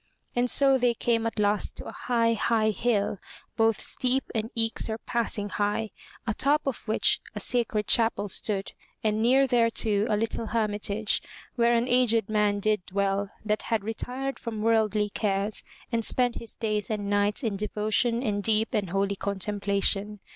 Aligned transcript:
And 0.35 0.49
so 0.49 0.79
they 0.79 0.95
came 0.95 1.27
at 1.27 1.37
last 1.37 1.75
to 1.77 1.85
a 1.85 1.91
high, 1.91 2.33
high 2.33 2.71
hill, 2.71 3.19
both 3.55 3.79
steep 3.79 4.23
and 4.33 4.49
eke 4.55 4.79
sur 4.79 4.97
passing 4.97 5.49
high, 5.49 5.91
atop 6.25 6.65
of 6.65 6.87
which 6.87 7.21
a 7.35 7.39
sacred 7.39 7.85
Chapel 7.85 8.27
stood 8.27 8.73
and 9.03 9.21
near 9.21 9.45
thereto 9.45 10.07
a 10.09 10.17
little 10.17 10.47
hermitage, 10.47 11.21
wherein 11.53 11.83
an 11.83 11.89
aged 11.89 12.29
man 12.29 12.59
did 12.59 12.83
dwell 12.87 13.29
that 13.45 13.61
had 13.61 13.83
retired 13.83 14.39
from 14.39 14.63
worldly 14.63 15.09
cares 15.11 15.63
and 15.91 16.03
spent 16.03 16.37
his 16.37 16.55
days 16.55 16.89
and 16.89 17.07
nights 17.07 17.43
in 17.43 17.55
devotion 17.55 18.23
and 18.23 18.41
deep 18.41 18.73
and 18.73 18.89
holy 18.89 19.15
contemplation. 19.15 20.19